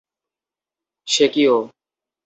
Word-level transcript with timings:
সে 1.07 1.25
কি 1.33 1.43
ও? 1.47 1.57